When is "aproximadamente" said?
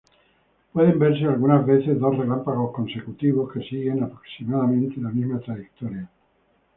4.03-4.99